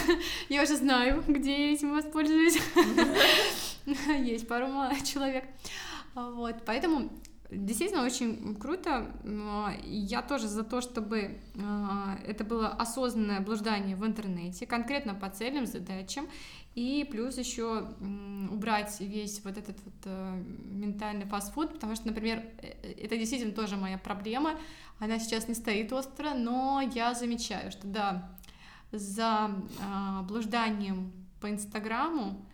[0.47, 2.61] я уже знаю, где я этим воспользуюсь.
[4.23, 4.67] Есть пару
[5.03, 5.43] человек.
[6.15, 7.09] Вот, поэтому
[7.51, 9.07] Действительно, очень круто.
[9.83, 15.65] Я тоже за то, чтобы а, это было осознанное блуждание в интернете, конкретно по целям,
[15.65, 16.27] задачам,
[16.75, 17.87] и плюс еще
[18.51, 23.77] убрать весь вот этот вот э, ментальный фастфуд, потому что, например, э, это действительно тоже
[23.77, 24.51] моя проблема.
[24.99, 28.31] Она сейчас не стоит остро, но я замечаю, что да,
[28.91, 29.49] за
[30.27, 32.45] блужданием по Инстаграму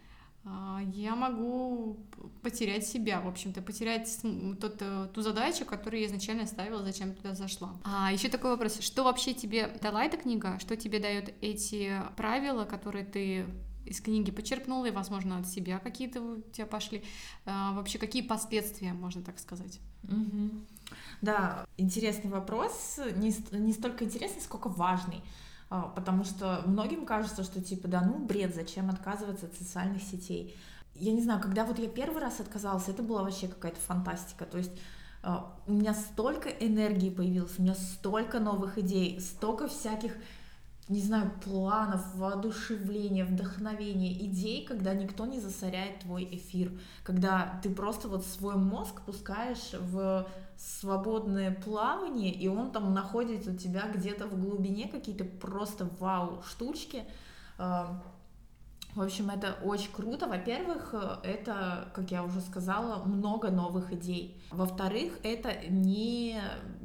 [0.93, 1.97] я могу
[2.41, 4.19] потерять себя, в общем-то, потерять
[4.59, 7.75] тот, э, ту задачу, которую я изначально ставила, зачем туда зашла.
[7.83, 12.65] А еще такой вопрос, что вообще тебе дала эта книга, что тебе дают эти правила,
[12.65, 13.45] которые ты
[13.85, 17.03] из книги почерпнула, и, возможно, от себя какие-то у тебя пошли.
[17.45, 19.79] А, вообще, какие последствия, можно так сказать?
[20.03, 20.49] Угу.
[21.21, 25.21] Да, интересный вопрос, не, не столько интересный, сколько важный.
[25.69, 30.55] А, потому что многим кажется, что типа, да ну бред, зачем отказываться от социальных сетей.
[30.93, 34.45] Я не знаю, когда вот я первый раз отказалась, это была вообще какая-то фантастика.
[34.45, 34.71] То есть
[35.23, 40.13] а, у меня столько энергии появилось, у меня столько новых идей, столько всяких
[40.87, 46.71] не знаю, планов, воодушевления, вдохновения, идей, когда никто не засоряет твой эфир,
[47.03, 53.55] когда ты просто вот свой мозг пускаешь в свободное плавание, и он там находит у
[53.55, 57.03] тебя где-то в глубине какие-то просто вау штучки,
[58.95, 60.25] в общем, это очень круто.
[60.25, 64.41] Во-первых, это, как я уже сказала, много новых идей.
[64.51, 66.39] Во-вторых, это не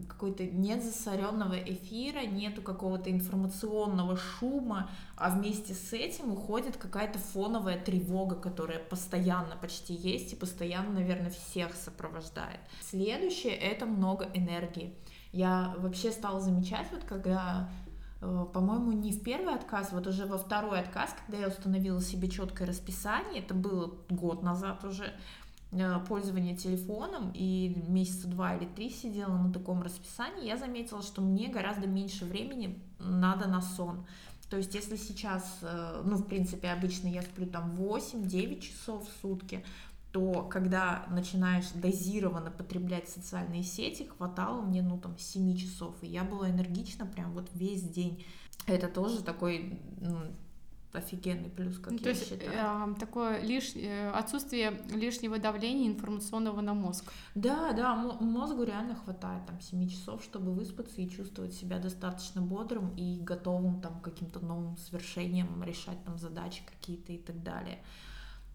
[0.08, 7.78] какой-то нет засоренного эфира, нету какого-то информационного шума, а вместе с этим уходит какая-то фоновая
[7.78, 12.58] тревога, которая постоянно почти есть и постоянно, наверное, всех сопровождает.
[12.80, 14.96] Следующее— это много энергии.
[15.32, 17.70] Я вообще стала замечать, вот когда
[18.20, 22.68] по-моему, не в первый отказ, вот уже во второй отказ, когда я установила себе четкое
[22.68, 25.14] расписание, это было год назад уже,
[25.72, 31.22] э, пользование телефоном, и месяца два или три сидела на таком расписании, я заметила, что
[31.22, 34.04] мне гораздо меньше времени надо на сон.
[34.50, 39.20] То есть, если сейчас, э, ну, в принципе, обычно я сплю там 8-9 часов в
[39.22, 39.64] сутки,
[40.12, 46.24] то когда начинаешь дозированно потреблять социальные сети, хватало мне, ну, там, 7 часов, и я
[46.24, 48.24] была энергична прям вот весь день.
[48.66, 50.18] Это тоже такой, ну,
[50.92, 52.92] офигенный плюс, как ну, я то есть, считаю.
[52.92, 53.72] Э, такое лиш...
[53.76, 57.12] Э, отсутствие лишнего давления информационного на мозг.
[57.34, 62.94] Да, да, мозгу реально хватает там 7 часов, чтобы выспаться и чувствовать себя достаточно бодрым
[62.96, 67.78] и готовым там к каким-то новым свершениям, решать там задачи какие-то и так далее.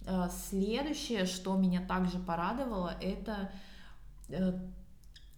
[0.06, 3.52] Э, следующее, что меня также порадовало, это
[4.30, 4.54] э,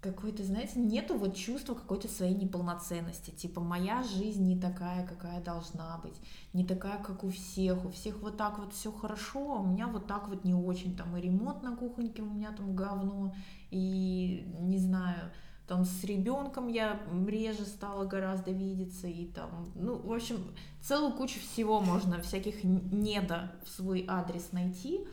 [0.01, 3.31] какой-то, знаете, нету вот чувства какой-то своей неполноценности.
[3.31, 6.15] Типа, моя жизнь не такая, какая должна быть,
[6.53, 7.85] не такая, как у всех.
[7.85, 10.95] У всех вот так вот все хорошо, а у меня вот так вот не очень.
[10.95, 13.33] Там и ремонт на кухоньке у меня там говно,
[13.71, 15.31] и не знаю,
[15.67, 20.37] там с ребенком я реже стала гораздо видеться, и там, ну, в общем,
[20.81, 25.05] целую кучу всего можно, всяких недо в свой адрес найти,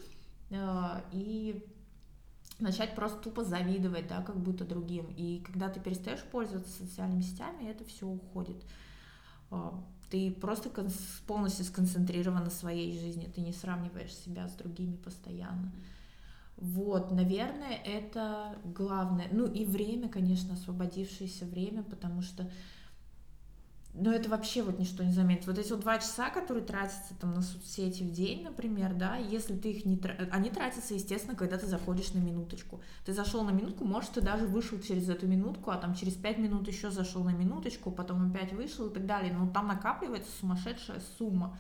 [0.51, 1.65] э, и
[2.61, 5.07] начать просто тупо завидовать, да, как будто другим.
[5.17, 8.65] И когда ты перестаешь пользоваться социальными сетями, это все уходит.
[9.51, 9.73] Э,
[10.09, 10.71] ты просто
[11.27, 15.73] полностью сконцентрирован на своей жизни, ты не сравниваешь себя с другими постоянно.
[16.57, 19.27] Вот, наверное, это главное.
[19.33, 22.49] Ну и время, конечно, освободившееся время, потому что
[23.97, 25.47] но это вообще вот ничто не заметит.
[25.47, 29.57] Вот эти вот два часа, которые тратятся там на соцсети в день, например, да, если
[29.57, 32.81] ты их не тратишь, они тратятся, естественно, когда ты заходишь на минуточку.
[33.07, 36.39] Ты зашел на минутку, может, ты даже вышел через эту минутку, а там через пять
[36.39, 39.33] минут еще зашел на минуточку, потом опять вышел и так далее.
[39.33, 41.57] Но там накапливается сумасшедшая сумма.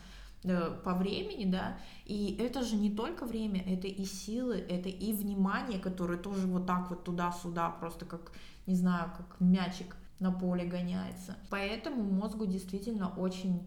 [0.46, 5.14] Э, по времени, да, и это же не только время, это и силы, это и
[5.14, 8.30] внимание, которое тоже вот так вот туда-сюда, просто как,
[8.66, 11.38] не знаю, как мячик на поле гоняется.
[11.48, 13.66] Поэтому мозгу действительно очень,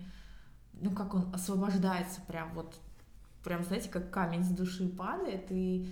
[0.73, 2.75] ну как он освобождается прям вот,
[3.43, 5.91] прям знаете, как камень с души падает, и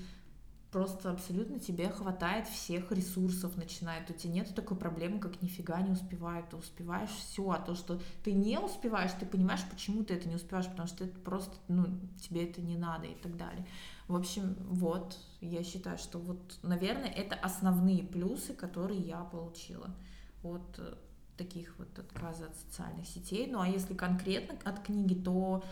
[0.76, 4.10] просто абсолютно тебе хватает всех ресурсов, начинает.
[4.10, 6.44] У тебя нет такой проблемы, как нифига не успеваю.
[6.52, 10.36] Ты успеваешь все, а то, что ты не успеваешь, ты понимаешь, почему ты это не
[10.36, 11.88] успеваешь, потому что это просто, ну,
[12.22, 13.66] тебе это не надо и так далее.
[14.10, 19.96] В общем, вот, я считаю, что вот, наверное, это основные плюсы, которые я получила
[20.44, 20.96] от э,
[21.38, 23.48] таких вот отказа от социальных сетей.
[23.48, 25.64] Ну а если конкретно от книги, то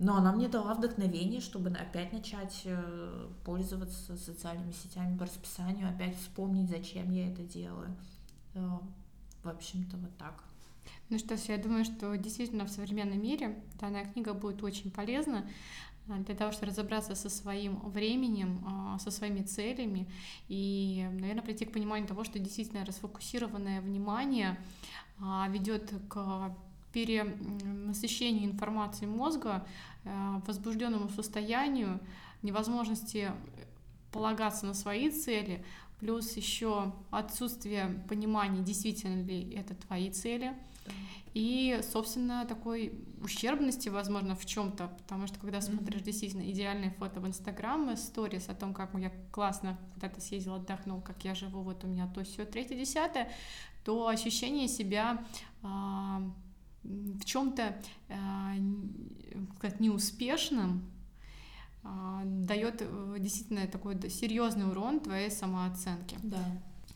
[0.00, 6.16] но она мне дала вдохновение, чтобы опять начать э, пользоваться социальными сетями по расписанию, опять
[6.16, 7.94] вспомнить, зачем я это делаю.
[8.54, 8.78] Э,
[9.42, 10.42] в общем-то, вот так.
[11.10, 15.46] Ну что ж, я думаю, что действительно в современном мире данная книга будет очень полезна
[16.08, 20.08] э, для того, чтобы разобраться со своим временем, со своими целями
[20.48, 24.58] и, наверное, прийти к пониманию того, что действительно расфокусированное внимание
[25.50, 26.56] ведет к
[26.92, 29.66] перенасыщению информации мозга,
[30.04, 32.00] возбужденному состоянию,
[32.42, 33.32] невозможности
[34.12, 35.64] полагаться на свои цели,
[35.98, 40.54] плюс еще отсутствие понимания, действительно ли это твои цели,
[41.32, 42.92] и, собственно, такой
[43.22, 48.54] ущербности, возможно, в чем-то, потому что когда смотришь действительно идеальные фото в Инстаграм, сторис о
[48.54, 52.44] том, как я классно куда-то съездил, отдохнул, как я живу, вот у меня то все
[52.44, 53.30] третье, десятое,
[53.84, 55.24] то ощущение себя
[55.62, 56.20] а,
[56.82, 57.76] в чем-то
[58.08, 58.14] э,
[59.58, 60.90] как неуспешным
[61.82, 66.16] э, дает э, действительно такой серьезный урон твоей самооценке.
[66.22, 66.42] Да.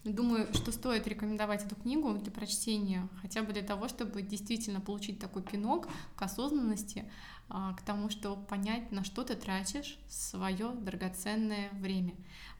[0.05, 5.19] Думаю, что стоит рекомендовать эту книгу для прочтения, хотя бы для того, чтобы действительно получить
[5.19, 7.11] такой пинок к осознанности,
[7.49, 12.13] к тому, что понять, на что ты тратишь свое драгоценное время.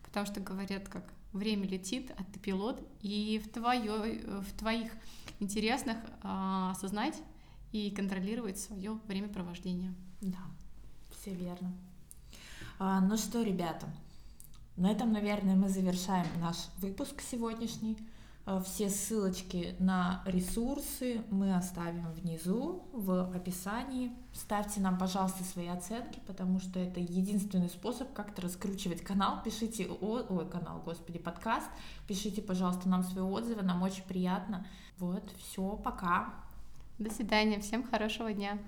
[0.03, 1.05] Потому что говорят, как
[1.35, 4.93] время летит, а ты пилот, и в, твое, в твоих
[5.41, 7.21] интересных а, осознать
[7.73, 9.93] и контролировать свое времяпровождение.
[10.21, 10.39] Да,
[11.11, 11.75] все верно.
[12.79, 13.87] А, ну что, ребята,
[14.77, 17.97] на этом, наверное, мы завершаем наш выпуск сегодняшний.
[18.47, 24.13] А, все ссылочки на ресурсы мы оставим внизу в описании.
[24.33, 29.43] Ставьте нам, пожалуйста, свои оценки, потому что это единственный способ как-то раскручивать канал.
[29.43, 31.69] Пишите, о, ой, канал, господи, подкаст.
[32.07, 34.67] Пишите, пожалуйста, нам свои отзывы, нам очень приятно.
[34.99, 36.35] Вот, все, пока.
[36.99, 38.59] До свидания, всем хорошего дня.